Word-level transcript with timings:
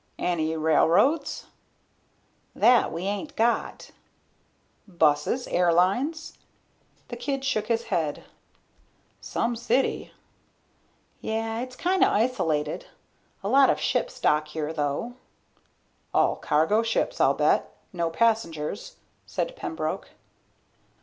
"Any 0.17 0.57
railroads?" 0.57 1.45
"That 2.55 2.91
we 2.91 3.03
ain't 3.03 3.35
got." 3.35 3.91
"Buses? 4.87 5.45
Airlines?" 5.45 6.39
The 7.09 7.15
kid 7.15 7.45
shook 7.45 7.67
his 7.67 7.83
head. 7.83 8.23
"Some 9.21 9.55
city." 9.55 10.11
"Yeah, 11.19 11.59
it's 11.59 11.75
kinda 11.75 12.09
isolated. 12.09 12.87
A 13.43 13.47
lot 13.47 13.69
of 13.69 13.79
ships 13.79 14.19
dock 14.19 14.47
here, 14.47 14.73
though." 14.73 15.13
"All 16.15 16.35
cargo 16.35 16.81
ships, 16.81 17.21
I'll 17.21 17.35
bet. 17.35 17.71
No 17.93 18.09
passengers," 18.09 18.95
said 19.27 19.55
Pembroke. 19.55 20.09